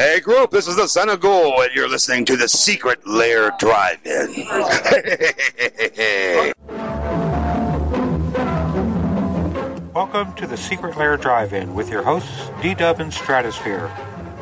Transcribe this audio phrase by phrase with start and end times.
[0.00, 3.50] Hey, group, this is the Son of Ghoul, and you're listening to the Secret Lair
[3.58, 4.46] Drive-In.
[9.94, 13.94] Welcome to the Secret Lair Drive-In with your hosts, D-Dub and Stratosphere.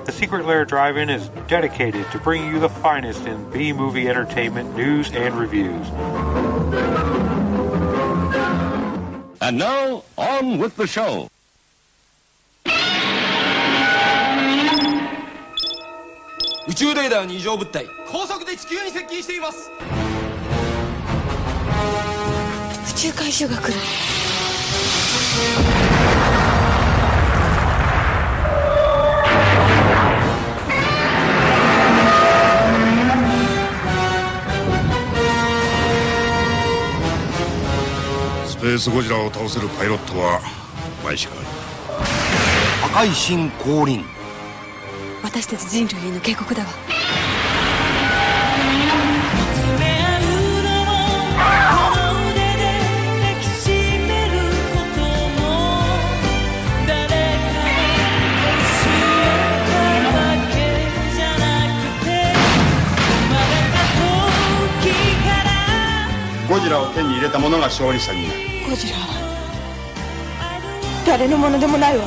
[0.04, 5.10] The Secret Lair Drive-In is dedicated to bringing you the finest in B-movie entertainment news
[5.10, 5.88] and reviews.
[9.40, 11.28] And now, on with the show.
[16.68, 19.70] 宇宙レーダーに異常物体高速で地球に接近しています。
[22.90, 23.78] 宇宙怪獣が来る
[38.46, 40.42] スペースゴジラを倒せるパイロットは
[41.02, 41.46] 毎しがある。
[42.92, 44.04] 破壊神降臨
[45.22, 46.68] 私たち人類への警告だわ。
[66.48, 68.40] ゴジラを手に入れた者が勝利者になる。
[68.70, 68.96] ゴジラ
[71.06, 72.04] 誰のものでもないわ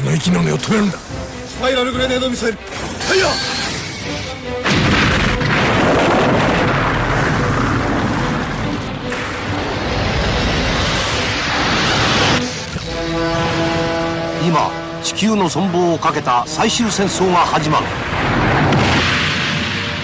[0.00, 0.96] 奴の息の根を止めるんだ。
[0.96, 2.56] スパイラルグレネードミサイル。
[2.56, 3.30] ファイヤー
[14.48, 14.70] 今
[15.02, 17.86] 地球の存亡をかけた最終戦争が始まる。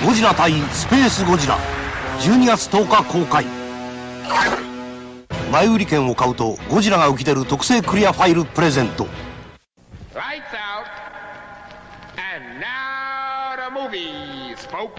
[0.04, 1.58] ゴジラ対スペースゴジラ。
[2.20, 3.46] 12月10日公開。
[5.50, 9.06] 前売り券を買うとゴジラが浮き出る特製クリアファイルプレゼント
[14.26, 14.90] the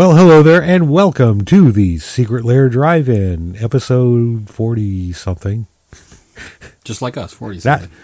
[0.00, 5.66] Well, hello there, and welcome to the Secret Lair Drive-In, episode 40-something.
[6.84, 7.98] Just like us, 40 That, something.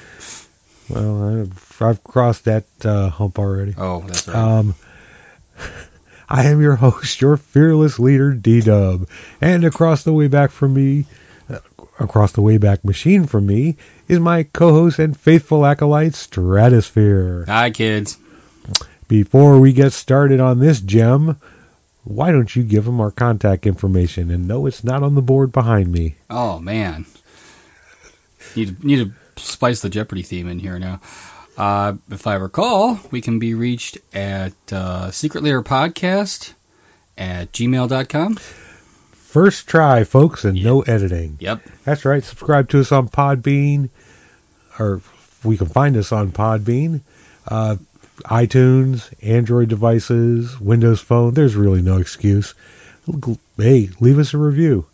[0.91, 3.75] well, I've, I've crossed that uh, hump already.
[3.79, 4.37] Oh, that's right.
[4.37, 4.75] Um,
[6.29, 9.09] I am your host, your fearless leader, D-Dub.
[9.41, 11.07] And across the way back from me,
[11.49, 11.61] uh,
[11.99, 17.47] across the way back machine from me, is my co-host and faithful acolyte, Stratosphere.
[17.47, 18.19] Hi, kids.
[19.09, 21.41] Before we get started on this gem,
[22.07, 24.31] why don't you give them our contact information?
[24.31, 26.15] And no, it's not on the board behind me.
[26.31, 27.05] Oh, man.
[28.55, 31.01] Need to, need to spice the Jeopardy theme in here now.
[31.59, 36.53] Uh, if I recall, we can be reached at uh, Secret Podcast
[37.19, 38.37] at gmail.com.
[38.37, 41.39] First try, folks, and no editing.
[41.41, 41.63] Yep.
[41.85, 42.23] That's right.
[42.23, 43.91] Subscribe to us on Podbean,
[44.79, 45.01] or
[45.43, 47.01] we can find us on Podbean,
[47.49, 47.77] uh,
[48.25, 51.35] iTunes, Android devices, Windows Phone.
[51.35, 52.55] There's really no excuse.
[53.57, 54.87] Hey, leave us a review.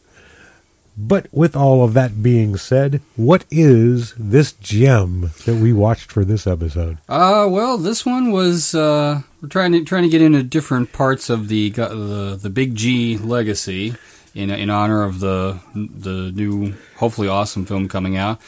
[0.96, 6.22] But with all of that being said, what is this gem that we watched for
[6.22, 6.98] this episode?
[7.08, 11.30] Uh, well, this one was uh, we're trying to trying to get into different parts
[11.30, 13.94] of the the the Big G legacy
[14.34, 18.40] in in honor of the the new hopefully awesome film coming out.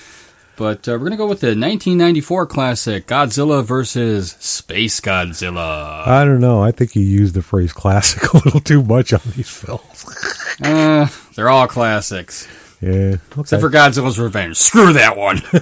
[0.57, 6.07] But uh, we're gonna go with the 1994 classic Godzilla versus Space Godzilla.
[6.07, 6.63] I don't know.
[6.63, 10.07] I think you used the phrase classic a little too much on these films.
[10.63, 12.47] Uh, they're all classics.
[12.81, 12.91] Yeah.
[12.91, 13.41] Okay.
[13.41, 14.57] Except for Godzilla's Revenge.
[14.57, 15.43] Screw that one.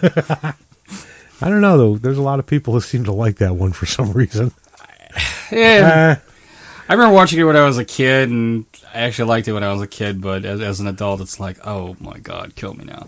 [1.40, 1.96] I don't know though.
[1.96, 4.52] There's a lot of people who seem to like that one for some reason.
[5.50, 6.18] yeah.
[6.92, 9.64] I remember watching it when I was a kid, and I actually liked it when
[9.64, 10.20] I was a kid.
[10.20, 13.06] But as, as an adult, it's like, oh my god, kill me now.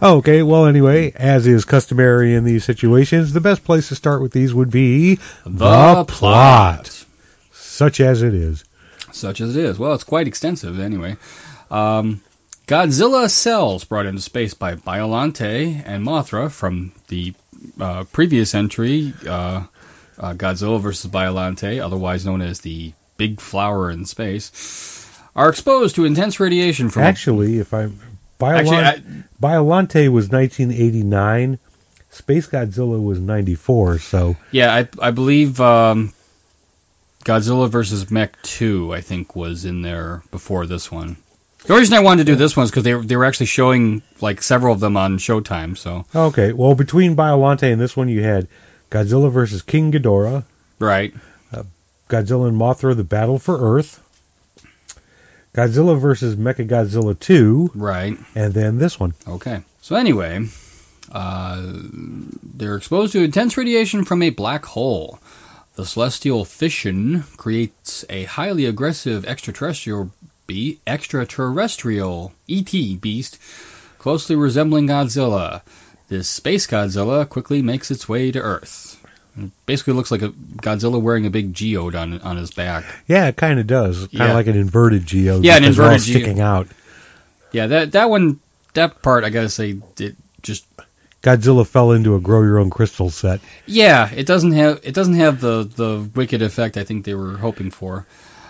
[0.00, 4.30] Okay, well, anyway, as is customary in these situations, the best place to start with
[4.30, 7.04] these would be The plot.
[7.50, 8.62] such as it is.
[9.10, 9.76] Such as it is.
[9.76, 11.16] Well, it's quite extensive anyway.
[11.68, 12.20] Um,
[12.68, 17.34] Godzilla cells brought into space by Biolante and Mothra from the
[17.80, 19.64] uh, previous entry, uh,
[20.16, 26.04] uh, Godzilla versus Biolante, otherwise known as the Big Flower in Space, are exposed to
[26.04, 27.02] intense radiation from.
[27.02, 27.88] Actually, if I
[28.40, 29.02] Actually, I-
[29.40, 31.58] Biolante was 1989,
[32.10, 36.12] Space Godzilla was 94, so yeah, I, I believe um,
[37.24, 41.16] Godzilla versus Mech 2, I think, was in there before this one.
[41.64, 43.46] The only reason I wanted to do this one is because they, they were actually
[43.46, 45.76] showing like several of them on Showtime.
[45.76, 46.52] So okay.
[46.52, 48.46] Well, between Biolante and this one, you had
[48.90, 50.44] Godzilla versus King Ghidorah,
[50.78, 51.12] right,
[52.08, 54.00] Godzilla and Mothra: The Battle for Earth,
[55.54, 58.18] Godzilla versus Mechagodzilla 2, right.
[58.34, 59.14] and then this one.
[59.26, 59.62] Okay.
[59.80, 60.46] So anyway,
[61.10, 61.62] uh,
[62.42, 65.18] they're exposed to intense radiation from a black hole.
[65.76, 70.10] The celestial fission creates a highly aggressive extraterrestrial
[70.46, 73.38] be- extraterrestrial ET beast
[73.98, 75.62] closely resembling Godzilla.
[76.08, 79.04] This space Godzilla quickly makes its way to Earth.
[79.38, 82.84] It basically looks like a Godzilla wearing a big geode on on his back.
[83.06, 83.98] Yeah, it kind of does.
[83.98, 84.32] Kind of Yeah.
[84.34, 85.44] like an inverted geode.
[85.44, 86.22] Yeah, an because they're all inverted geode.
[86.22, 86.68] sticking out.
[87.52, 88.40] Yeah, that that one
[88.74, 90.64] that part I gotta say it just
[91.22, 93.40] Godzilla fell into a grow your own crystal set.
[93.66, 97.36] Yeah, it doesn't have it doesn't have the the wicked effect I think they were
[97.36, 98.06] hoping for.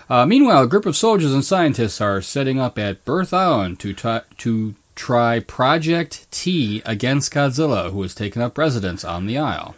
[0.09, 3.93] Uh, meanwhile, a group of soldiers and scientists are setting up at Birth Island to
[3.93, 9.75] try to try Project T against Godzilla, who has taken up residence on the Isle.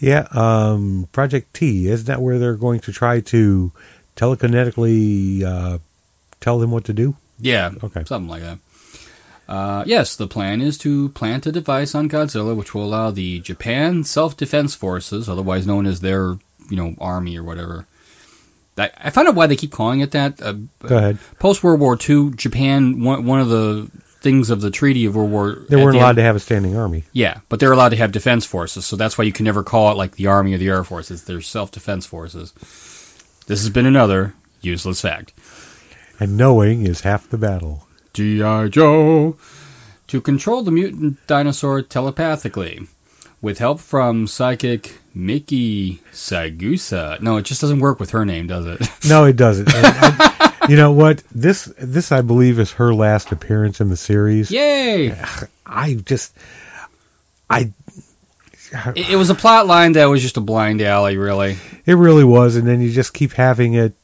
[0.00, 3.70] Yeah, um, Project T, isn't that where they're going to try to
[4.16, 5.78] telekinetically uh,
[6.40, 7.16] tell him what to do?
[7.38, 8.04] Yeah, Okay.
[8.04, 8.58] something like that.
[9.48, 13.40] Uh, yes, the plan is to plant a device on Godzilla which will allow the
[13.40, 16.38] Japan Self-Defense Forces, otherwise known as their,
[16.68, 17.86] you know, army or whatever.
[18.78, 20.40] I, I find out why they keep calling it that.
[20.40, 21.18] Uh, Go ahead.
[21.38, 23.90] Post World War II, Japan one one of the
[24.20, 27.04] things of the Treaty of World War They weren't allowed to have a standing army.
[27.12, 29.90] Yeah, but they're allowed to have defense forces, so that's why you can never call
[29.92, 31.24] it like the Army or the Air Forces.
[31.24, 32.52] They're self-defense forces.
[33.46, 35.32] This has been another useless fact.
[36.18, 37.86] And knowing is half the battle.
[38.12, 38.68] G.I.
[38.68, 39.36] Joe.
[40.08, 42.86] To control the mutant dinosaur telepathically.
[43.40, 47.20] With help from psychic Mickey Saegusa.
[47.22, 48.86] No, it just doesn't work with her name, does it?
[49.08, 49.68] No, it doesn't.
[50.70, 51.20] You know what?
[51.32, 54.52] This this I believe is her last appearance in the series.
[54.52, 55.16] Yay!
[55.66, 56.32] I just
[57.50, 57.72] I
[58.94, 61.56] It, it was a plot line that was just a blind alley, really.
[61.86, 63.94] it really was, and then you just keep having it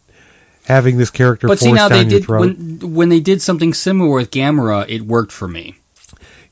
[0.64, 2.40] having this character But forced see, now down they your did throat.
[2.40, 5.76] when when they did something similar with Gamera, it worked for me.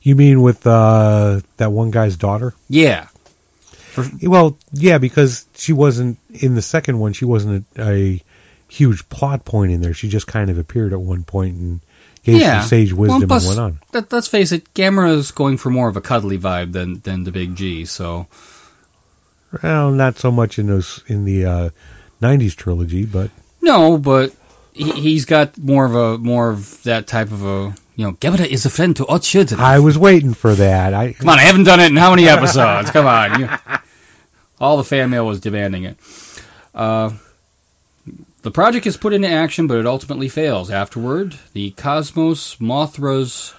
[0.01, 2.53] You mean with uh, that one guy's daughter?
[2.69, 3.07] Yeah,
[4.23, 7.11] Well, yeah, because she wasn't in the second one.
[7.11, 8.21] She wasn't a, a
[8.67, 9.93] huge plot point in there.
[9.93, 11.81] She just kind of appeared at one point and
[12.23, 12.61] gave yeah.
[12.61, 13.79] some sage Well, wisdom plus, and went on.
[13.93, 17.31] Let, let's face it, Gamera's going for more of a cuddly vibe than than the
[17.31, 17.85] Big G.
[17.85, 18.27] So
[19.61, 21.69] Well, not so much in those in the uh,
[22.21, 23.31] '90s trilogy, but
[23.61, 24.33] no, but
[24.73, 28.13] he, he's got more of a more of that type of a you know.
[28.13, 29.59] Gamera is a friend to all children.
[29.59, 30.93] I was waiting for that.
[30.93, 32.91] I Come on, I haven't done it in how many episodes?
[32.91, 33.39] Come on.
[33.39, 33.49] You,
[34.59, 35.97] all the fan mail was demanding it.
[36.73, 37.11] Uh,
[38.45, 40.69] the project is put into action, but it ultimately fails.
[40.69, 43.53] Afterward, the Cosmos Mothra's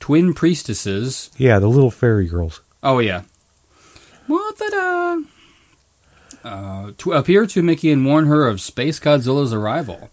[0.00, 1.30] twin priestesses.
[1.36, 2.62] yeah, the little fairy girls.
[2.82, 3.22] Oh, yeah.
[4.28, 5.24] Mothra!
[6.42, 10.10] Uh, to appear to Mickey and warn her of Space Godzilla's arrival.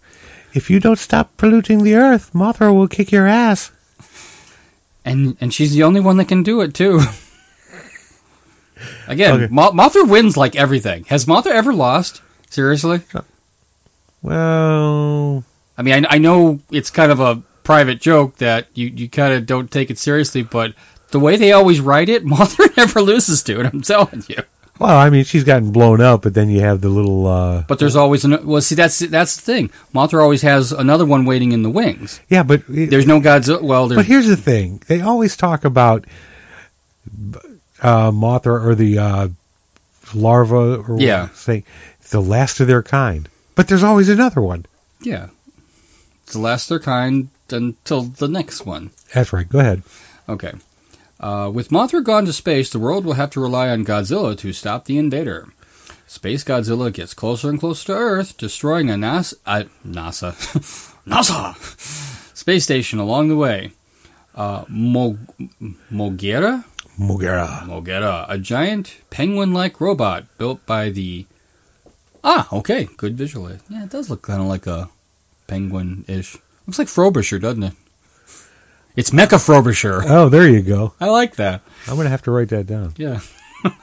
[0.53, 3.71] If you don't stop polluting the earth, Mothra will kick your ass.
[5.05, 6.99] And and she's the only one that can do it, too.
[9.07, 9.53] Again, Okay.
[9.53, 11.05] Mothra wins like everything.
[11.05, 12.21] Has Mothra ever lost?
[12.49, 12.99] Seriously?
[14.23, 15.43] Well,
[15.77, 19.33] I mean, I, I know it's kind of a private joke that you, you kind
[19.33, 20.73] of don't take it seriously, but
[21.11, 24.37] the way they always write it, Mothra never loses to it, I'm telling you.
[24.79, 27.27] well, I mean, she's gotten blown up, but then you have the little.
[27.27, 28.61] Uh, But there's always an well.
[28.61, 29.71] See, that's that's the thing.
[29.93, 32.19] Mothra always has another one waiting in the wings.
[32.29, 33.61] yeah, but There's no Godzilla.
[33.61, 36.05] Well, But here's the thing: they always talk about
[37.81, 39.27] uh, Mothra or the uh,
[40.15, 41.29] larva, or Yeah.
[41.35, 41.65] say
[42.09, 43.29] the last of their kind.
[43.55, 44.65] But there's always another one.
[45.01, 45.27] yeah.
[46.23, 48.91] It's the last of their kind until the next one.
[49.13, 49.47] That's right.
[49.47, 49.83] Go ahead.
[50.29, 50.53] Okay.
[51.19, 54.53] Uh, with Mothra gone to space, the world will have to rely on Godzilla to
[54.53, 55.47] stop the invader.
[56.07, 60.31] Space Godzilla gets closer and closer to Earth, destroying a NASA, uh, NASA,
[61.07, 61.55] NASA
[62.35, 63.71] space station along the way.
[64.33, 65.17] Uh, Mo-
[65.91, 66.63] Mogera?
[66.99, 67.63] Mogera.
[67.67, 71.25] Mogera, a giant penguin-like robot built by the.
[72.23, 73.51] Ah, okay, good visual.
[73.69, 74.89] Yeah, it does look kind of like a
[75.47, 76.37] penguin-ish.
[76.65, 77.73] Looks like Frobisher, doesn't it?
[78.95, 80.01] It's Mecha Frobisher.
[80.05, 80.93] Oh, there you go.
[80.99, 81.61] I like that.
[81.87, 82.93] I'm gonna have to write that down.
[82.95, 83.19] Yeah.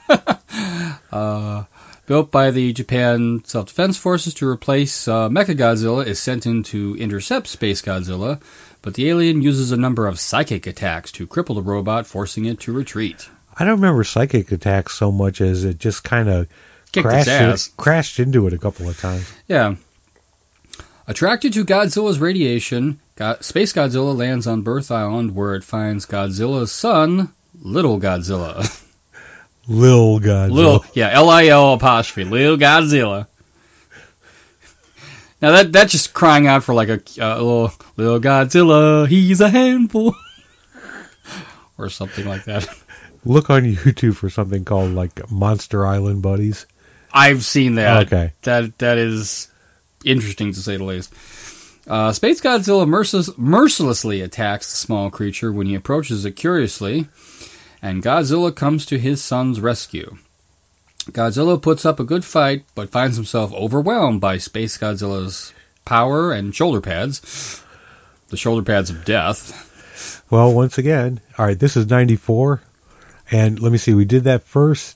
[1.11, 1.63] uh,
[2.05, 6.95] built by the Japan Self Defense Forces to replace uh, Mechagodzilla, is sent in to
[6.95, 8.41] intercept Space Godzilla,
[8.81, 12.61] but the alien uses a number of psychic attacks to cripple the robot, forcing it
[12.61, 13.29] to retreat.
[13.55, 16.47] I don't remember psychic attacks so much as it just kind of
[16.91, 17.67] Kicked crashed its ass.
[17.67, 19.31] it- crashed into it a couple of times.
[19.47, 19.75] Yeah.
[21.07, 26.71] Attracted to Godzilla's radiation, Go- Space Godzilla lands on Birth Island where it finds Godzilla's
[26.71, 28.65] son, Little Godzilla.
[29.67, 30.51] Lil Godzilla.
[30.51, 33.27] Lil, yeah, L-I-L apostrophe, Lil Godzilla.
[35.41, 39.49] Now that that's just crying out for like a, uh, little Lil Godzilla, he's a
[39.49, 40.15] handful,
[41.77, 42.67] or something like that.
[43.25, 46.67] Look on YouTube for something called like Monster Island Buddies.
[47.13, 48.07] I've seen that.
[48.07, 48.33] Okay.
[48.43, 49.47] That that is
[50.03, 51.13] interesting to say the least.
[51.87, 57.07] Uh, Space Godzilla mercil- mercilessly attacks the small creature when he approaches it curiously,
[57.81, 60.15] and Godzilla comes to his son's rescue.
[61.05, 65.51] Godzilla puts up a good fight, but finds himself overwhelmed by Space Godzilla's
[65.83, 67.61] power and shoulder pads.
[68.29, 70.23] The shoulder pads of death.
[70.29, 72.61] Well, once again, all right, this is 94.
[73.31, 74.95] And let me see, we did that first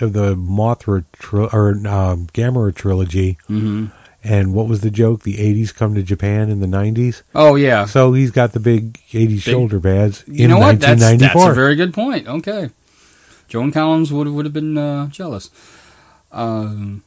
[0.00, 3.38] of the Mothra tri- or um, Gamera trilogy.
[3.46, 3.86] hmm
[4.24, 5.22] And what was the joke?
[5.22, 7.22] The 80s come to Japan in the 90s.
[7.34, 7.86] Oh yeah.
[7.86, 10.80] So he's got the big 80s shoulder pads You in know what?
[10.80, 11.42] That's, 1994.
[11.44, 12.28] that's a very good point.
[12.28, 12.70] Okay.
[13.48, 15.50] Joan Collins would would have been uh, jealous.
[16.30, 17.02] Um,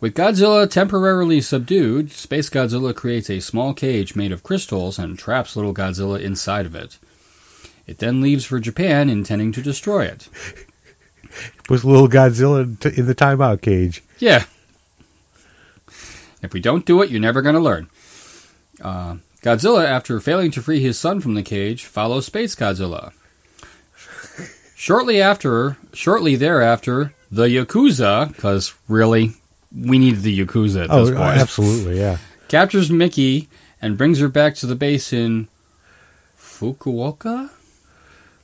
[0.00, 5.56] with Godzilla temporarily subdued, Space Godzilla creates a small cage made of crystals and traps
[5.56, 6.96] little Godzilla inside of it.
[7.88, 10.28] It then leaves for Japan, intending to destroy it.
[11.68, 12.62] was little Godzilla
[12.96, 14.02] in the timeout cage.
[14.18, 14.44] Yeah.
[16.42, 17.88] If we don't do it, you're never going to learn.
[18.80, 23.12] Uh, Godzilla, after failing to free his son from the cage, follows Space Godzilla.
[24.76, 29.32] Shortly after, shortly thereafter, the Yakuza, because really,
[29.74, 32.18] we need the Yakuza at Oh, this point, absolutely, yeah.
[32.48, 33.48] captures Mickey
[33.82, 35.48] and brings her back to the base in
[36.38, 37.50] Fukuoka.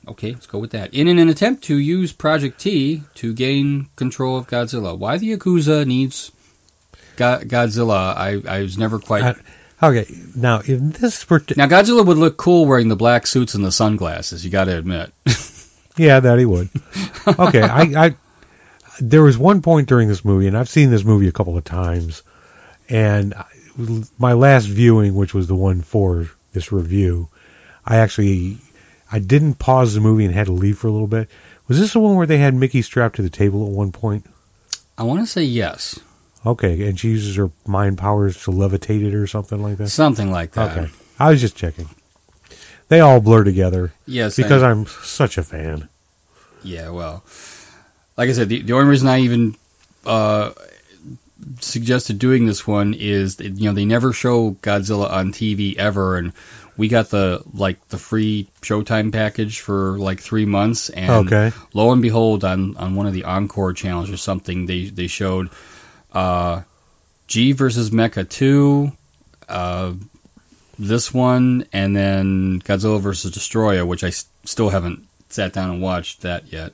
[0.07, 0.93] Okay, let's go with that.
[0.93, 4.97] In an attempt to use Project T to gain control of Godzilla.
[4.97, 6.31] Why the Yakuza needs
[7.15, 9.23] Go- Godzilla, I, I was never quite.
[9.23, 9.33] Uh,
[9.83, 13.65] Okay, now in this part- now Godzilla would look cool wearing the black suits and
[13.65, 14.43] the sunglasses.
[14.45, 15.11] You got to admit.
[15.97, 16.69] yeah, that he would.
[17.27, 18.15] Okay, I, I
[19.01, 21.65] there was one point during this movie, and I've seen this movie a couple of
[21.65, 22.23] times,
[22.87, 23.45] and I-
[24.17, 27.27] my last viewing, which was the one for this review,
[27.85, 28.57] I actually
[29.11, 31.29] I didn't pause the movie and had to leave for a little bit.
[31.67, 34.25] Was this the one where they had Mickey strapped to the table at one point?
[34.97, 35.99] I want to say yes,
[36.45, 39.89] Okay, and she uses her mind powers to levitate it or something like that.
[39.89, 40.77] something like that.
[40.77, 41.89] Okay, I was just checking.
[42.87, 45.89] They all blur together Yes, because I- I'm such a fan.
[46.63, 47.23] Yeah, well,
[48.15, 49.55] like I said, the, the only reason I even
[50.05, 50.51] uh,
[51.59, 56.33] suggested doing this one is you know they never show Godzilla on TV ever, and
[56.77, 61.51] we got the like the free Showtime package for like three months, and Okay.
[61.73, 65.49] lo and behold, on on one of the Encore channels or something, they they showed
[66.13, 66.61] uh,
[67.27, 68.91] G versus Mecha two.
[69.47, 69.93] Uh,
[70.77, 75.81] this one, and then Godzilla versus Destroyer, which I s- still haven't sat down and
[75.81, 76.73] watched that yet.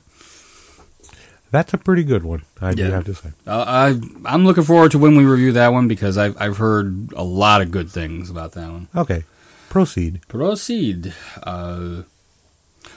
[1.52, 3.28] That's a pretty good one, I do have to say.
[3.46, 7.12] Uh, I I'm looking forward to when we review that one because I've I've heard
[7.14, 8.88] a lot of good things about that one.
[8.96, 9.24] Okay,
[9.72, 10.20] proceed.
[10.28, 11.14] Proceed.
[11.42, 12.02] Uh,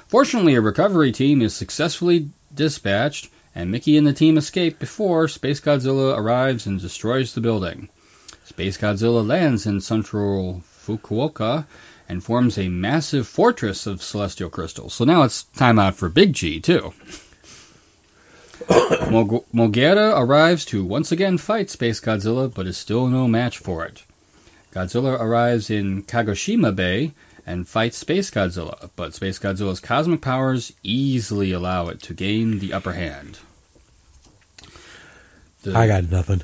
[0.08, 5.62] fortunately, a recovery team is successfully dispatched, and Mickey and the team escape before Space
[5.62, 7.88] Godzilla arrives and destroys the building.
[8.44, 11.65] Space Godzilla lands in central Fukuoka
[12.10, 14.94] and forms a massive fortress of celestial crystals.
[14.94, 16.94] So now it's time out for Big G, too.
[19.10, 23.86] Mog- Mogera arrives to once again fight Space Godzilla, but is still no match for
[23.86, 24.03] it.
[24.75, 27.13] Godzilla arrives in Kagoshima Bay
[27.46, 32.74] and fights Space Godzilla, but Space Godzilla's cosmic powers easily allow it to gain the
[32.74, 33.39] upper hand.
[35.63, 36.41] The, I got nothing.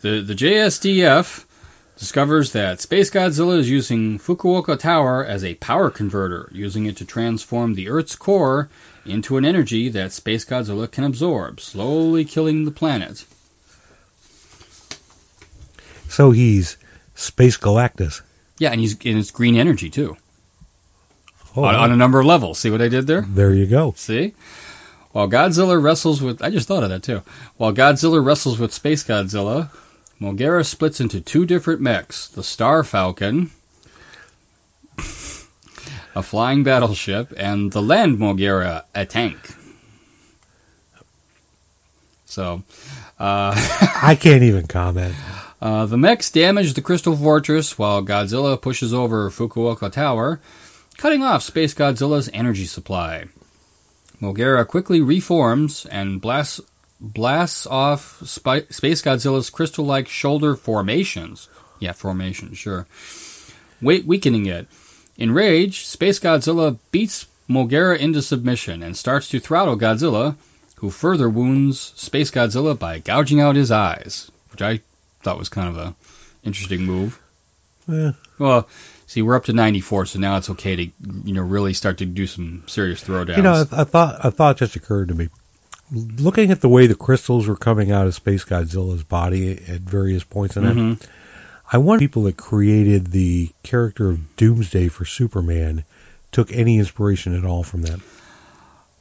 [0.00, 1.44] the the JSDF
[1.98, 7.04] discovers that Space Godzilla is using Fukuoka Tower as a power converter, using it to
[7.04, 8.68] transform the Earth's core
[9.04, 13.24] into an energy that Space Godzilla can absorb, slowly killing the planet.
[16.08, 16.76] So he's
[17.14, 18.22] Space Galactus.
[18.58, 20.16] Yeah, and he's and it's green energy too.
[21.56, 22.58] Oh, on, on a number of levels.
[22.58, 23.22] See what I did there?
[23.22, 23.94] there you go.
[23.96, 24.34] See?
[25.12, 27.22] While Godzilla wrestles with I just thought of that too.
[27.56, 29.70] While Godzilla wrestles with Space Godzilla,
[30.20, 33.50] Mogera splits into two different mechs, the Star Falcon,
[36.14, 39.38] a flying battleship, and the Land Mogera, a tank.
[42.26, 42.62] So,
[43.18, 43.52] uh,
[44.02, 45.14] I can't even comment.
[45.62, 50.40] Uh, the mechs damage the Crystal Fortress while Godzilla pushes over Fukuoka Tower,
[50.96, 53.26] cutting off Space Godzilla's energy supply.
[54.20, 56.60] Mogera quickly reforms and blasts
[57.00, 61.48] blasts off Space Godzilla's crystal-like shoulder formations.
[61.78, 62.88] Yeah, formations, sure.
[63.80, 64.66] We- weakening it.
[65.16, 70.34] Enraged, Space Godzilla beats Mogera into submission and starts to throttle Godzilla,
[70.76, 74.80] who further wounds Space Godzilla by gouging out his eyes, which I
[75.22, 75.94] thought was kind of a
[76.44, 77.18] interesting move.
[77.92, 78.68] Eh, Well,
[79.06, 80.82] see, we're up to 94, so now it's okay to,
[81.24, 83.36] you know, really start to do some serious throwdowns.
[83.36, 85.28] you know, I, I thought a thought just occurred to me.
[85.92, 90.24] Looking at the way the crystals were coming out of Space Godzilla's body at various
[90.24, 91.02] points in it, Mhm.
[91.70, 95.84] I wonder if people that created the character of Doomsday for Superman
[96.30, 98.00] took any inspiration at all from that.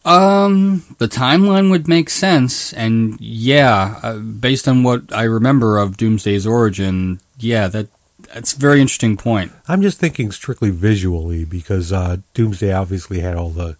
[0.03, 5.95] Um, the timeline would make sense, and yeah, uh, based on what I remember of
[5.95, 7.87] Doomsday's origin, yeah, that
[8.33, 9.51] that's a very interesting point.
[9.67, 13.77] I'm just thinking strictly visually because uh, Doomsday obviously had all the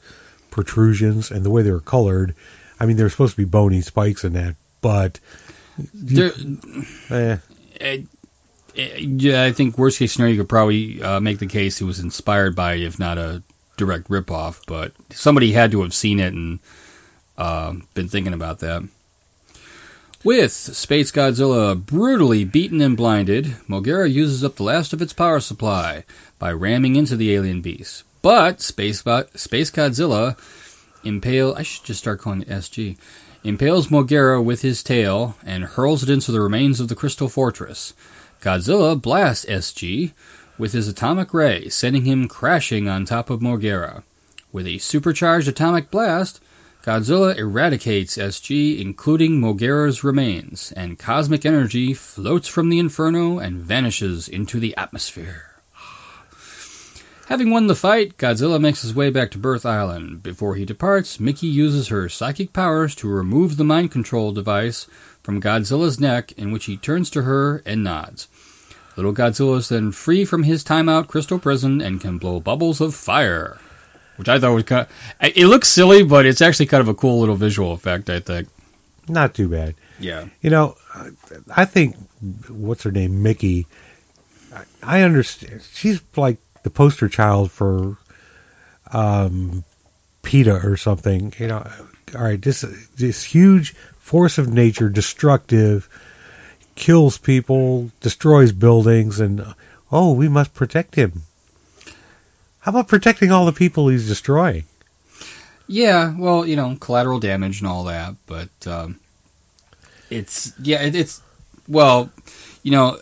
[0.51, 2.35] protrusions and the way they were colored.
[2.79, 5.19] I mean, they were supposed to be bony spikes in that, but
[5.93, 6.31] There,
[7.09, 7.37] eh,
[7.79, 7.97] uh,
[8.75, 11.99] yeah, I think worst case scenario, you could probably uh, make the case he was
[11.99, 13.43] inspired by, if not a
[13.77, 16.59] direct ripoff, but somebody had to have seen it and
[17.37, 18.83] uh, been thinking about that.
[20.23, 25.39] With Space Godzilla brutally beaten and blinded, Mogera uses up the last of its power
[25.39, 26.03] supply
[26.37, 28.03] by ramming into the alien beast.
[28.21, 29.03] But Space,
[29.35, 30.37] Space Godzilla
[31.03, 32.97] impale I should just start calling it SG
[33.43, 37.93] impales Mogera with his tail and hurls it into the remains of the Crystal Fortress.
[38.41, 40.11] Godzilla blasts SG
[40.61, 44.03] with his atomic ray, sending him crashing on top of Mogera.
[44.51, 46.39] With a supercharged atomic blast,
[46.83, 54.27] Godzilla eradicates SG, including Mogera's remains, and cosmic energy floats from the inferno and vanishes
[54.27, 55.45] into the atmosphere.
[57.25, 60.21] Having won the fight, Godzilla makes his way back to Birth Island.
[60.21, 64.85] Before he departs, Mickey uses her psychic powers to remove the mind control device
[65.23, 68.27] from Godzilla's neck, in which he turns to her and nods.
[68.97, 72.93] Little Godzilla is then free from his timeout crystal prison and can blow bubbles of
[72.93, 73.57] fire,
[74.17, 74.87] which I thought was kind.
[75.21, 78.09] Of, it looks silly, but it's actually kind of a cool little visual effect.
[78.09, 78.49] I think.
[79.07, 79.75] not too bad.
[79.99, 80.25] Yeah.
[80.41, 80.75] You know,
[81.55, 81.95] I think
[82.49, 83.67] what's her name, Mickey.
[84.53, 85.61] I- I understand.
[85.73, 87.97] She's like the poster child for
[88.91, 89.63] um,
[90.21, 91.33] PETA or something.
[91.39, 91.67] You know,
[92.15, 92.61] all right, this
[92.97, 95.87] this huge force of nature, destructive,
[96.81, 99.45] kills people, destroys buildings, and
[99.91, 101.21] oh, we must protect him.
[102.59, 104.65] How about protecting all the people he's destroying?
[105.67, 108.99] Yeah, well, you know, collateral damage and all that, but um,
[110.09, 111.21] it's yeah, it, it's
[111.67, 112.11] well,
[112.63, 112.99] you know,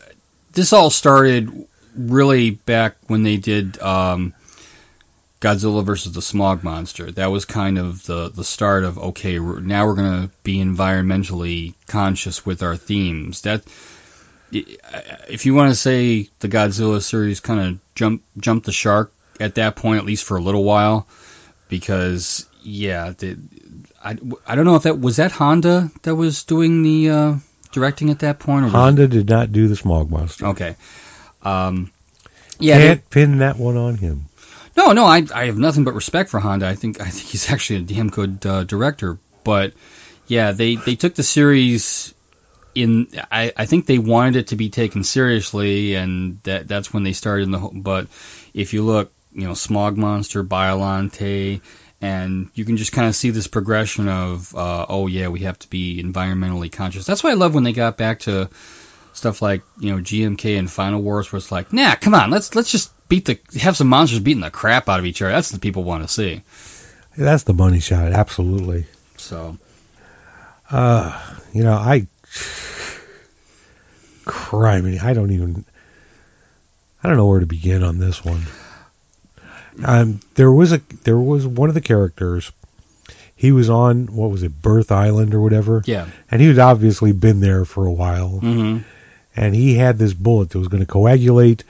[0.52, 4.34] this all started really back when they did um,
[5.42, 7.12] Godzilla versus the Smog Monster.
[7.12, 11.76] That was kind of the the start of okay, we're, now we're gonna be environmentally
[11.88, 13.42] conscious with our themes.
[13.42, 13.64] That
[14.52, 19.56] if you want to say the Godzilla series kind of jumped jumped the shark at
[19.56, 21.08] that point, at least for a little while,
[21.70, 23.38] because yeah, the,
[24.04, 27.36] I, I don't know if that was that Honda that was doing the uh,
[27.72, 28.66] directing at that point.
[28.70, 30.48] Honda did not do the smog monster.
[30.48, 30.76] Okay.
[31.42, 31.92] Um,
[32.60, 32.78] yeah.
[32.78, 34.26] Can't pin that one on him.
[34.80, 36.68] No, no, I I have nothing but respect for Honda.
[36.68, 39.20] I think I think he's actually a damn good uh, director.
[39.44, 39.74] But
[40.28, 42.14] yeah, they they took the series
[42.76, 43.08] in.
[43.32, 47.14] I I think they wanted it to be taken seriously, and that that's when they
[47.14, 47.60] started in the.
[47.60, 48.08] But
[48.54, 51.62] if you look, you know, Smog Monster, Biolante.
[52.02, 55.60] And you can just kind of see this progression of, uh, oh yeah, we have
[55.60, 57.06] to be environmentally conscious.
[57.06, 58.50] That's why I love when they got back to
[59.14, 62.56] stuff like you know GMK and Final Wars, where it's like, nah, come on, let's
[62.56, 65.32] let's just beat the have some monsters beating the crap out of each other.
[65.32, 66.44] That's what people want to see.
[67.18, 68.86] That's the money shot, absolutely.
[69.18, 69.58] So
[70.70, 71.20] Uh,
[71.54, 72.08] you know, I
[74.26, 75.66] criminy, I don't even.
[77.04, 78.42] I don't know where to begin on this one.
[79.84, 82.52] Um, there was a there was one of the characters.
[83.36, 85.82] He was on what was it, Birth Island or whatever.
[85.86, 86.08] Yeah.
[86.30, 88.42] And he had obviously been there for a while.
[88.44, 88.80] Mm-hmm.
[89.36, 91.64] And he had this bullet that was going to coagulate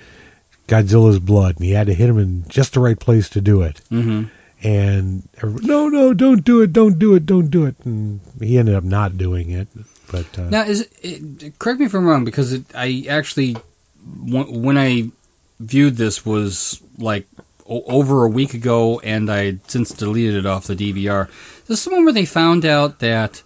[0.67, 3.63] Godzilla's blood, and he had to hit him in just the right place to do
[3.63, 3.81] it.
[3.91, 4.25] Mm-hmm.
[4.61, 7.75] And no, no, don't do it, don't do it, don't do it.
[7.85, 9.67] And he ended up not doing it.
[10.11, 13.55] But uh, Now, is it, correct me if I'm wrong because it, I actually
[14.03, 15.11] when when I
[15.59, 17.27] viewed this was like
[17.65, 21.29] over a week ago, and I had since deleted it off the DVR.
[21.67, 23.41] This is the one where they found out that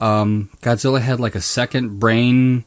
[0.00, 2.64] um, Godzilla had like a second brain,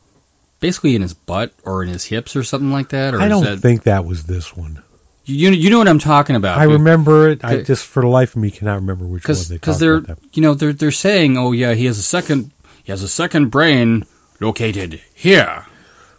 [0.59, 3.13] basically in his butt or in his hips or something like that?
[3.13, 4.81] Or I don't that, think that was this one.
[5.25, 6.57] you you know what I'm talking about?
[6.57, 7.43] I remember it.
[7.43, 10.03] I just, for the life of me, cannot remember which one because they because they're
[10.33, 12.51] you know they're they're saying oh yeah he has a second
[12.83, 14.05] he has a second brain
[14.39, 15.65] located here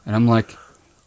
[0.05, 0.57] and I'm like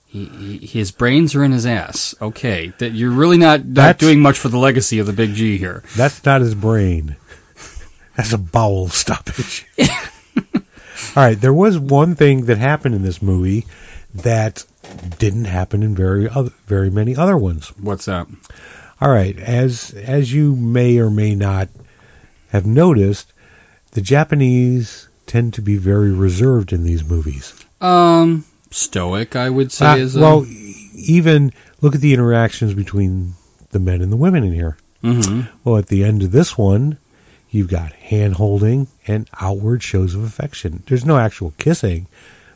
[0.08, 3.98] he, he, his brains are in his ass okay that you're really not not That's-
[3.98, 7.15] doing much for the legacy of the big G here That's not his brain.
[8.17, 9.65] That's a bowel stoppage.
[11.15, 13.65] All right, there was one thing that happened in this movie
[14.15, 14.63] that
[15.19, 17.67] didn't happen in very other, very many other ones.
[17.80, 18.28] what's that
[19.02, 21.69] All right, as as you may or may not
[22.50, 23.32] have noticed,
[23.91, 27.54] the Japanese tend to be very reserved in these movies.
[27.82, 32.74] um stoic I would say Uh, is a, well, e- even look at the interactions
[32.74, 33.34] between
[33.71, 34.78] the men and the women in here.
[35.04, 35.47] mhm.
[35.63, 36.97] Well, at the end of this one,
[37.52, 40.82] you've got hand holding and outward shows of affection.
[40.88, 42.08] There's no actual kissing,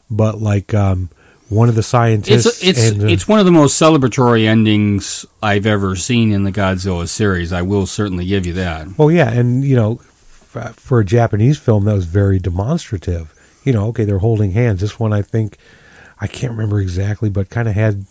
[0.10, 1.10] but like um,
[1.50, 5.26] one of the it's scientists it's and uh, it's one of the most celebratory endings
[5.44, 9.30] I've ever seen in the Godzilla series I will certainly give you that well, yeah,
[9.30, 10.00] and you know,
[10.56, 13.32] f- for a Japanese film, that was very demonstrative.
[13.64, 14.80] You know, okay, they're holding hands.
[14.80, 15.58] This one, I think,
[16.20, 18.06] I can't remember exactly, but kind of had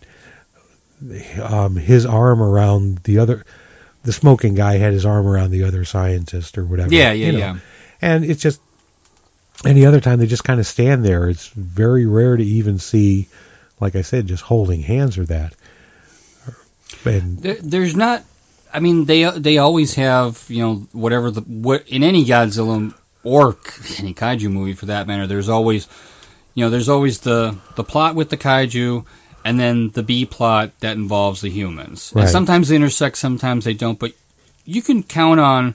[1.42, 3.44] um, his arm around the other.
[4.04, 6.94] The smoking guy had his arm around the other scientist or whatever.
[6.94, 7.38] yeah yeah you know.
[7.38, 7.56] yeah
[8.02, 8.60] And it's just
[9.64, 11.28] any other time they just kind of stand there.
[11.28, 13.28] It's very rare to even see,
[13.80, 15.54] like I said, just holding hands or that.
[17.04, 18.22] And There, there's not.
[18.72, 23.56] I mean, they they always have you know whatever the what in any Godzilla or
[23.98, 25.26] any kaiju movie for that matter.
[25.26, 25.86] There's always
[26.54, 29.04] you know there's always the the plot with the kaiju
[29.44, 32.12] and then the B plot that involves the humans.
[32.14, 32.22] Right.
[32.22, 33.98] And sometimes they intersect, sometimes they don't.
[33.98, 34.12] But
[34.64, 35.74] you can count on.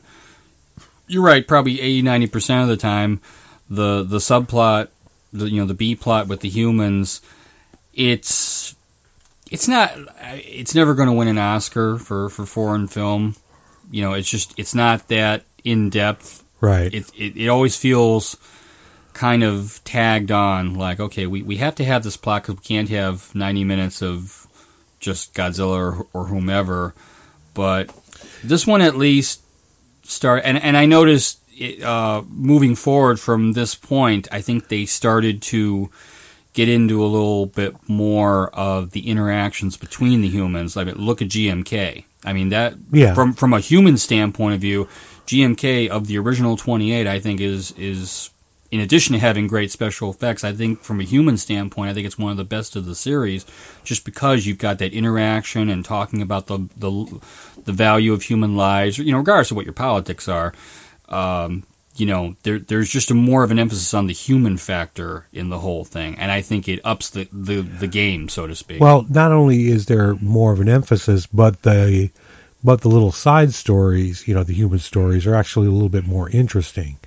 [1.08, 1.48] You're right.
[1.48, 3.22] Probably 80 90 percent of the time,
[3.70, 4.90] the the subplot,
[5.32, 7.22] the you know the B plot with the humans,
[7.94, 8.76] it's
[9.52, 13.36] it's not it's never going to win an Oscar for for foreign film.
[13.92, 16.44] You know, it's just it's not that in depth.
[16.62, 18.38] right, It, it it always feels
[19.20, 22.62] kind of tagged on like okay, we we have to have this plot cuz we
[22.64, 24.48] can't have 90 minutes of
[25.02, 26.94] just Godzilla or, or whomever.
[27.54, 27.90] But
[28.46, 29.42] this one at least
[30.04, 34.86] start and and I noticed it, uh, moving forward from this point, I think they
[34.86, 35.90] started to
[36.54, 40.78] get into a little bit more of the interactions between the humans.
[40.78, 42.06] Like, look at GMK.
[42.24, 43.14] I mean that Yeah.
[43.14, 44.88] from from a human standpoint of view,
[45.28, 48.30] GMK of the original 28, I think is is
[48.72, 52.06] in addition to having great special effects, I think from a human standpoint, I think
[52.06, 53.46] it's one of the best of the series,
[53.84, 57.20] just because you've got that interaction and talking about the the
[57.66, 60.54] the value of human lives, you know, regardless of what your politics are.
[61.08, 61.64] Um,
[61.96, 65.50] you know, there, there's just a more of an emphasis on the human factor in
[65.50, 68.80] the whole thing, and I think it ups the, the, the game, so to speak.
[68.80, 72.10] well, not only is there more of an emphasis, but the
[72.64, 76.06] but the little side stories, you know, the human stories are actually a little bit
[76.06, 76.98] more interesting.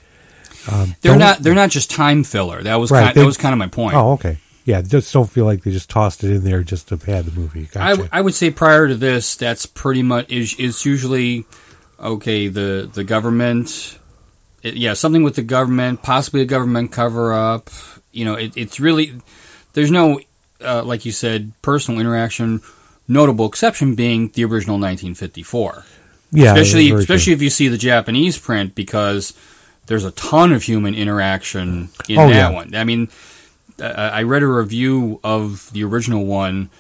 [0.71, 2.63] Um, they're don't- they're not just time filler.
[2.63, 3.95] That was Right, kind, they- that was kind of my point.
[3.97, 4.39] Oh, okay.
[4.65, 7.33] Yeah, just don't feel like they just tossed it in there just to pad the
[7.33, 7.69] movie.
[7.75, 8.09] I, Gotcha.
[8.13, 11.47] I would say prior to this, that's pretty much is is usually
[11.99, 12.47] okay.
[12.47, 13.99] The the government,
[14.63, 17.71] it, yeah, something with the government, possibly a government cover up.
[18.13, 19.15] You know, it, it's really
[19.73, 20.21] there's no
[20.65, 22.61] uh, like you said personal interaction.
[23.09, 25.85] Notable exception being the original 1954.
[26.31, 29.35] yeah, especially especially if you see the Japanese print because
[29.87, 32.51] there's a ton of human interaction in Oh, that yeah.
[32.51, 32.75] one.
[32.75, 33.09] I mean,
[33.81, 36.71] I read a review of the original one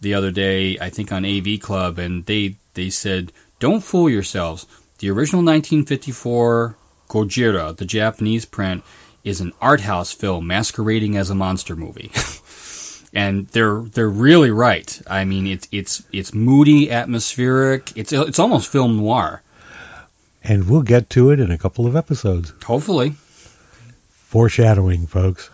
[0.00, 4.66] the other day, I think on AV Club, and they they said, "Don't fool yourselves.
[4.98, 6.76] The original 1954
[7.08, 8.84] Gojira, the Japanese print,
[9.24, 12.10] is an art house film masquerading as a monster movie."
[13.12, 15.00] And they're they're really right.
[15.06, 17.92] I mean, it's it's it's moody, atmospheric.
[17.96, 19.42] It's it's almost film noir.
[20.48, 22.52] And we'll get to it in a couple of episodes.
[22.64, 23.14] Hopefully,
[24.28, 25.50] Foreshadowing, folks.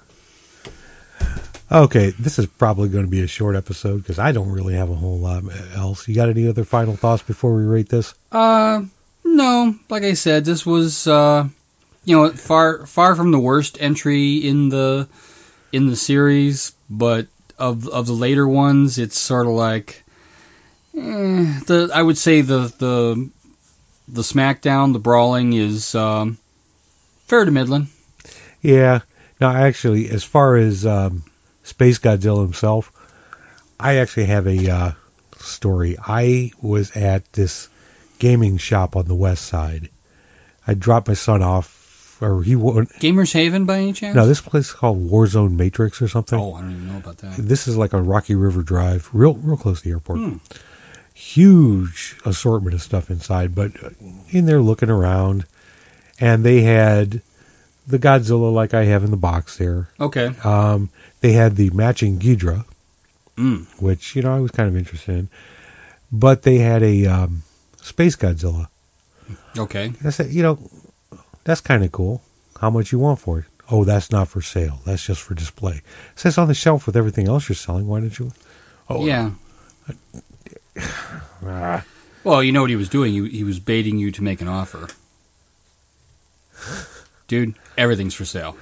[1.71, 4.91] Okay, this is probably going to be a short episode because I don't really have
[4.91, 6.07] a whole lot else.
[6.07, 8.15] You got any other final thoughts before we rate this?
[8.31, 8.83] Uh,
[9.25, 9.75] no.
[9.89, 11.49] Like I said, this was uh,
[12.05, 15.09] you know, far far from the worst entry in the
[15.71, 17.27] in the series, but
[17.59, 20.03] of of the later ones, it's sort of like
[20.95, 23.31] eh, the I would say the the
[24.09, 26.39] the SmackDown, the brawling is um,
[27.27, 27.89] fair to middling.
[28.61, 29.01] Yeah.
[29.41, 31.25] No, actually, as far as um,
[31.65, 32.93] Space Godzilla himself,
[33.79, 34.93] I actually have a uh,
[35.39, 35.97] story.
[35.99, 37.69] I was at this
[38.19, 39.91] gaming shop on the west side.
[40.65, 42.89] I dropped my son off, or he won't.
[43.01, 44.15] Gamers Haven by any chance?
[44.15, 46.39] No, this place is called Warzone Matrix or something.
[46.39, 47.37] Oh, I don't even know about that.
[47.37, 50.19] This is like on Rocky River Drive, real real close to the airport.
[50.19, 50.37] Hmm.
[51.15, 53.73] Huge assortment of stuff inside, but
[54.31, 55.45] in there looking around,
[56.21, 57.21] and they had
[57.87, 59.89] the Godzilla like I have in the box there.
[60.01, 60.27] Okay.
[60.45, 62.65] Um, they had the matching Ghidra,
[63.37, 63.67] Mm.
[63.81, 65.29] which you know I was kind of interested in,
[66.11, 67.43] but they had a um,
[67.81, 68.69] Space Godzilla.
[69.57, 69.93] Okay.
[70.05, 70.59] I said, you know,
[71.45, 72.21] that's kind of cool.
[72.61, 73.45] How much you want for it?
[73.71, 74.79] Oh, that's not for sale.
[74.85, 75.77] That's just for display.
[75.77, 75.83] It
[76.17, 77.87] says on the shelf with everything else you're selling.
[77.87, 78.33] Why don't you?
[78.89, 79.31] Oh, Yeah.
[81.47, 81.85] ah.
[82.25, 83.13] Well, you know what he was doing?
[83.13, 84.87] He, he was baiting you to make an offer.
[87.27, 88.57] Dude, everything's for sale.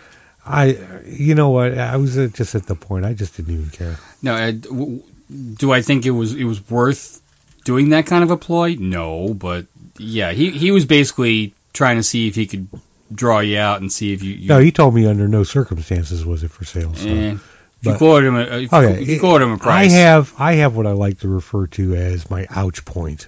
[0.46, 1.76] I, you know what?
[1.76, 3.04] I was just at the point.
[3.04, 3.96] I just didn't even care.
[4.22, 7.20] No, I, w- do I think it was it was worth
[7.64, 8.76] doing that kind of a ploy?
[8.78, 9.66] No, but
[9.98, 12.68] yeah, he he was basically trying to see if he could
[13.14, 14.34] draw you out and see if you.
[14.34, 16.94] you No, he told me under no circumstances was it for sale.
[16.94, 17.08] So.
[17.08, 17.36] eh,
[17.80, 19.90] if you but- quoted him, a, if, Okay, you quoted him a price.
[19.92, 23.26] I have I have what I like to refer to as my ouch point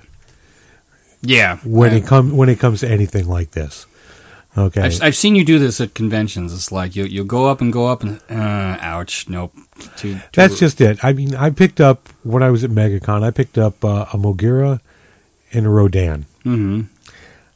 [1.22, 1.58] yeah.
[1.64, 3.86] when I- it comes when it comes to anything like this.
[4.54, 4.82] Okay.
[4.82, 6.52] I've, I've seen you do this at conventions.
[6.52, 9.54] It's like you you'll go up and go up and uh, ouch, nope.
[9.96, 11.02] Too, too That's just it.
[11.02, 13.22] I mean, I picked up when I was at MegaCon.
[13.22, 14.78] I picked up uh, a Mogera
[15.54, 16.26] and a Rodan.
[16.42, 16.82] hmm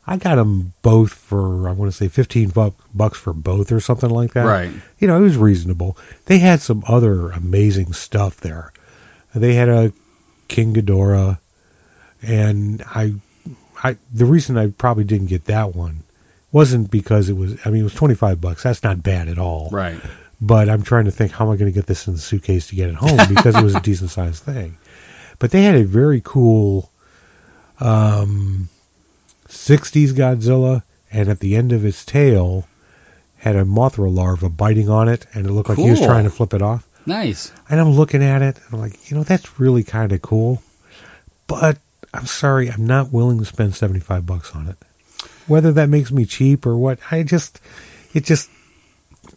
[0.07, 3.81] I got them both for I want to say fifteen buck, bucks for both or
[3.81, 4.45] something like that.
[4.45, 4.71] Right.
[4.99, 5.99] You know, it was reasonable.
[6.27, 8.73] They had some other amazing stuff there.
[9.35, 9.93] They had a
[10.49, 11.39] King Ghidorah,
[12.23, 13.15] and I,
[13.83, 16.05] I the reason I probably didn't get that one
[16.53, 17.59] wasn't because it was.
[17.67, 18.63] I mean, it was twenty five bucks.
[18.63, 19.71] That's not bad at all.
[19.73, 20.01] Right.
[20.41, 22.69] But I'm trying to think how am I going to get this in the suitcase
[22.69, 24.77] to get it home because it was a decent sized thing.
[25.39, 26.93] But they had a very cool
[27.81, 28.69] um,
[29.57, 32.67] 60s Godzilla, and at the end of his tail
[33.37, 36.09] had a Mothra larva biting on it, and it looked like he was Cool.
[36.09, 36.87] trying to flip it off.
[37.05, 37.53] Nice.
[37.69, 40.63] And I'm looking at it, and I'm like, you know, that's really kind of cool.
[41.47, 41.79] But
[42.13, 44.77] I'm sorry, I'm not willing to spend 75 bucks on it.
[45.47, 47.61] Whether that makes me cheap or what, I just,
[48.13, 48.51] it just,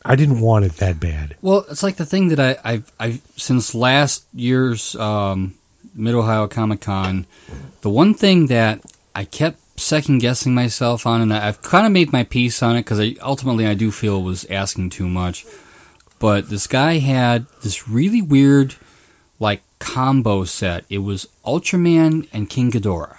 [0.04, 1.36] I didn't want it that bad.
[1.42, 5.54] Well, it's like the thing that I, I've, I've since last year's um,
[5.94, 7.28] Mid Ohio Comic Con,
[7.82, 8.82] the one thing that
[9.14, 12.82] I kept second guessing myself on, and I've kind of made my peace on it
[12.82, 15.46] because I, ultimately I do feel it was asking too much.
[16.20, 18.76] But this guy had this really weird,
[19.40, 20.86] like combo set.
[20.90, 23.18] It was Ultraman and King Ghidorah.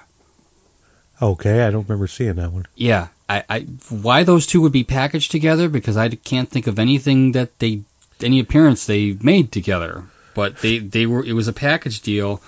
[1.23, 2.67] Okay, I don't remember seeing that one.
[2.75, 6.79] Yeah, I, I why those two would be packaged together because I can't think of
[6.79, 7.83] anything that they
[8.23, 10.05] any appearance they made together.
[10.35, 12.43] But they they were it was a package deal,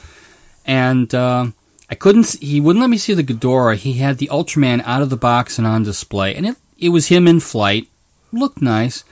[0.65, 1.47] and uh,
[1.93, 2.33] I couldn't.
[2.41, 3.77] He wouldn't let me see the Ghidorah.
[3.77, 7.07] He had the Ultraman out of the box and on display, and it it was
[7.07, 7.87] him in flight.
[8.33, 9.05] Looked nice.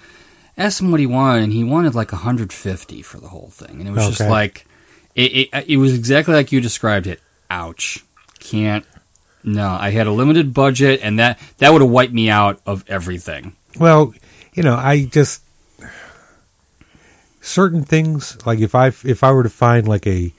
[0.57, 3.87] Asked him what he wanted, and he wanted like 150 for the whole thing, and
[3.87, 4.67] it was just like
[5.15, 5.65] it, it.
[5.69, 7.21] It was exactly like you described it.
[7.51, 8.03] Ouch.
[8.39, 8.87] Can't
[9.43, 12.85] no, I had a limited budget, and that that would have wiped me out of
[12.89, 13.57] everything.
[13.79, 14.15] Well,
[14.55, 15.43] you know, I just
[17.43, 20.33] certain things like if I if I were to find like a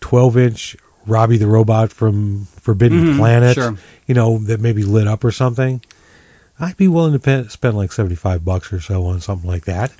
[0.00, 3.76] 12 inch Robbie the robot from Forbidden Mhm, Planet, sure.
[4.06, 5.80] you know, that maybe lit up or something,
[6.60, 9.90] I'd be willing to pe- spend like 75 bucks or so on something like that.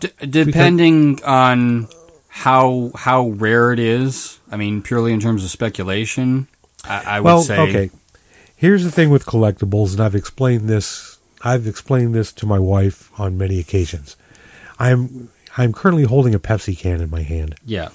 [0.00, 1.86] D- depending on
[2.28, 6.48] how how rare it is, I mean, purely in terms of speculation,
[6.84, 7.90] I, I would well, say okay.
[8.56, 11.16] Here's the thing with collectibles, and I've explained this.
[11.42, 14.16] I've explained this to my wife on many occasions.
[14.78, 17.54] I'm I'm currently holding a Pepsi can in my hand.
[17.64, 17.90] yeah.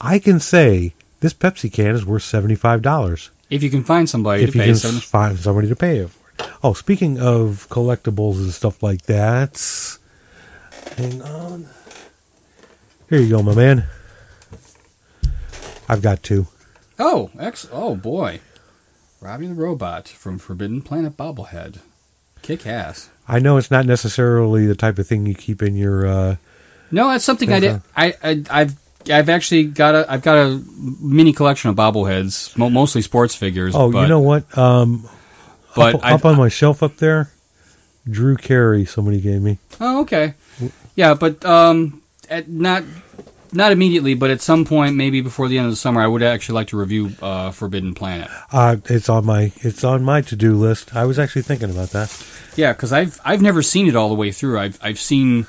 [0.00, 0.92] I can say
[1.24, 4.58] this Pepsi can is worth seventy five dollars If you can find somebody if to
[4.58, 6.28] you pay can some, find somebody to pay it for.
[6.38, 6.50] it.
[6.62, 9.56] Oh, speaking of collectibles and stuff like that,
[10.98, 11.66] hang on.
[13.08, 13.84] Here you go, my man.
[15.88, 16.46] I've got two.
[16.98, 18.40] oh, ex- oh boy,
[19.22, 21.78] Robbie the Robot from Forbidden Planet bobblehead,
[22.42, 23.08] kick ass.
[23.26, 26.36] I know it's not necessarily the type of thing you keep in your uh,
[26.90, 27.80] No, that's something I did.
[27.96, 32.70] I, I I've I've actually got a I've got a mini collection of bobbleheads, mo-
[32.70, 33.74] mostly sports figures.
[33.74, 34.56] Oh, but, you know what?
[34.56, 35.08] Um,
[35.74, 37.30] but up, up on my shelf up there,
[38.08, 38.84] Drew Carey.
[38.84, 39.58] Somebody gave me.
[39.80, 40.34] Oh, okay.
[40.94, 42.84] Yeah, but um, at not
[43.52, 46.22] not immediately, but at some point, maybe before the end of the summer, I would
[46.22, 48.28] actually like to review uh, Forbidden Planet.
[48.52, 50.94] Uh, it's on my it's on my to do list.
[50.94, 52.26] I was actually thinking about that.
[52.56, 54.58] Yeah, because I've I've never seen it all the way through.
[54.58, 55.46] I've I've seen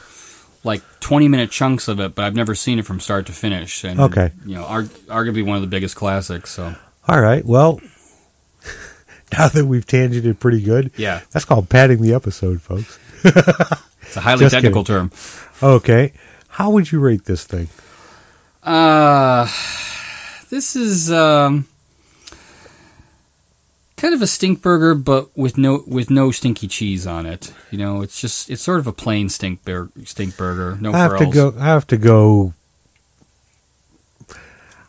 [0.65, 3.83] like 20 minute chunks of it, but I've never seen it from start to finish.
[3.85, 4.31] And, Okay.
[4.45, 6.49] You know, arg- arguably one of the biggest classics.
[6.51, 6.75] So
[7.07, 7.45] All right.
[7.45, 7.79] Well,
[9.31, 12.97] now that we've tangented pretty good, yeah, that's called padding the episode, folks.
[13.23, 15.09] it's a highly Just technical kidding.
[15.09, 15.11] term.
[15.61, 16.13] Okay.
[16.47, 17.67] How would you rate this thing?
[18.63, 19.43] Uh,
[20.49, 21.67] this is um,
[23.97, 27.51] kind of a stink burger, but with no with no stinky cheese on it.
[27.71, 30.77] You know, it's just it's sort of a plain stink bur- stink burger.
[30.79, 31.53] No I have to go.
[31.57, 32.53] I have to go.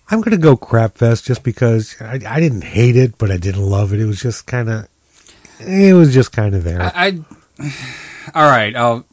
[0.08, 3.62] I'm gonna go crap fest just because I, I didn't hate it, but I didn't
[3.62, 4.00] love it.
[4.00, 4.88] It was just kind of.
[5.58, 6.82] It was just kind of there.
[6.82, 6.92] I,
[7.58, 7.70] I
[8.34, 8.76] all right.
[8.76, 9.04] I'll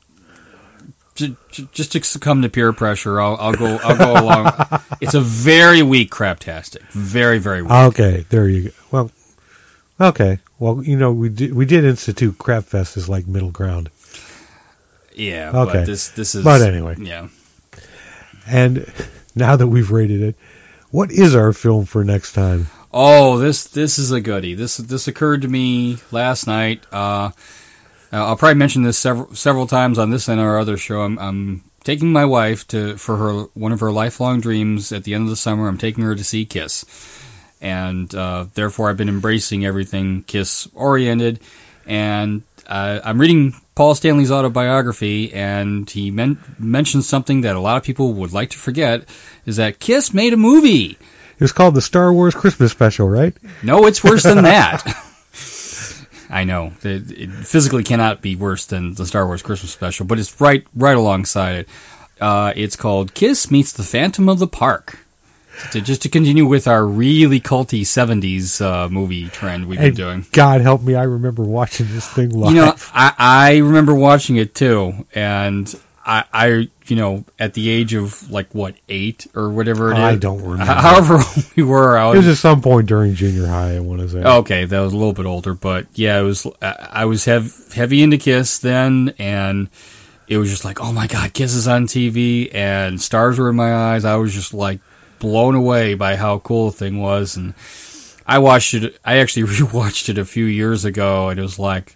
[1.16, 3.20] j- j- just to succumb to peer pressure.
[3.20, 3.78] I'll, I'll go.
[3.78, 4.54] I'll go along.
[5.02, 6.82] it's a very weak craptastic.
[6.92, 7.72] Very very weak.
[7.72, 8.76] Okay, there you go.
[8.92, 9.12] Well,
[10.00, 10.40] okay.
[10.60, 13.90] Well, you know, we did we did institute crap fest as like middle ground,
[15.16, 15.52] yeah.
[15.54, 15.80] okay.
[15.80, 16.44] But this this is.
[16.44, 16.96] But anyway.
[17.00, 17.28] Yeah.
[18.48, 18.92] and
[19.36, 20.36] now that we've rated it,
[20.92, 22.68] what is our film for next time?
[22.94, 24.54] Oh, this this is a goodie.
[24.54, 26.86] This this occurred to me last night.
[26.92, 27.32] Uh,
[28.12, 31.02] I'll probably mention this several several times on this and our other show.
[31.02, 35.16] I'm, I'm taking my wife to for her one of her lifelong dreams at the
[35.16, 35.68] end of the summer.
[35.68, 36.86] I'm taking her to see Kiss,
[37.64, 41.40] and uh, therefore I've been embracing everything Kiss oriented.
[41.88, 47.78] And uh, I'm reading Paul Stanley's autobiography, and he men- mentions something that a lot
[47.78, 49.06] of people would like to forget:
[49.46, 50.92] is that Kiss made a movie.
[50.92, 53.36] It was called the Star Wars Christmas Special, right?
[53.64, 54.84] No, it's worse than that.
[56.30, 60.20] I know it, it physically cannot be worse than the Star Wars Christmas special, but
[60.20, 61.70] it's right right alongside it.
[62.20, 64.98] Uh, it's called Kiss meets the Phantom of the Park.
[65.72, 70.26] To, just to continue with our really culty '70s uh, movie trend we've been doing.
[70.32, 72.54] God help me, I remember watching this thing live.
[72.54, 75.74] You know, I, I remember watching it too, and
[76.06, 76.48] I, I,
[76.88, 80.04] you know, at the age of like what eight or whatever it is.
[80.04, 80.66] I don't remember.
[80.74, 83.76] However old we were, I it was at some point during junior high.
[83.76, 84.22] I want to say.
[84.22, 86.46] Okay, that was a little bit older, but yeah, it was.
[86.62, 89.70] I I was hev- heavy into Kiss then, and
[90.28, 93.56] it was just like, oh my god, Kiss is on TV, and stars were in
[93.56, 94.04] my eyes.
[94.04, 94.82] I was just like
[95.24, 97.54] blown away by how cool the thing was, and
[98.28, 99.00] I watched it.
[99.06, 101.96] I actually rewatched it a few years ago, and it was like,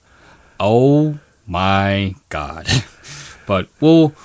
[0.59, 2.67] oh my god.
[3.45, 4.15] but we'll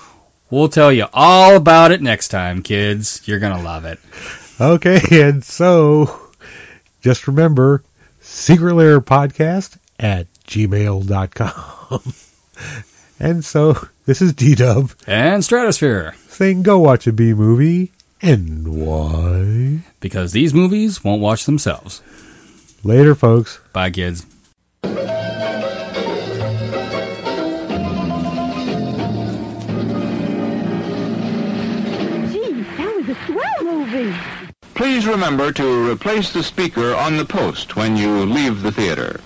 [0.51, 3.23] we'll tell you all about it next time, kids.
[3.27, 3.99] You're gonna love it.
[4.61, 6.17] Okay, and so
[7.01, 7.83] just remember
[8.21, 12.03] Secret Lair Podcast at gmail.com.
[13.19, 16.15] and so this is D Dub And Stratosphere.
[16.29, 17.91] saying go watch a B movie
[18.23, 19.81] and why.
[20.01, 22.01] Because these movies won't watch themselves.
[22.85, 23.59] Later, folks.
[23.73, 24.25] Bye, kids.
[24.83, 24.91] Gee,
[32.79, 34.17] that was a swell movie.
[34.75, 39.21] Please remember to replace the speaker on the post when you leave the theater.